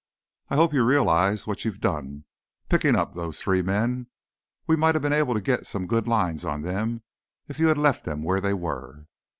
"I 0.49 0.55
hope 0.55 0.73
you 0.73 0.83
realize 0.83 1.45
what 1.45 1.63
you've 1.63 1.79
done, 1.79 2.23
picking 2.69 2.95
up 2.95 3.13
those 3.13 3.39
three 3.39 3.61
men. 3.61 4.07
We 4.65 4.75
might 4.75 4.95
have 4.95 5.03
been 5.03 5.13
able 5.13 5.35
to 5.35 5.41
get 5.41 5.67
some 5.67 5.85
good 5.85 6.07
lines 6.07 6.43
on 6.43 6.63
them, 6.63 7.03
if 7.47 7.59
you'd 7.59 7.77
left 7.77 8.03
them 8.03 8.23
where 8.23 8.41
they 8.41 8.55
were." 8.55 9.05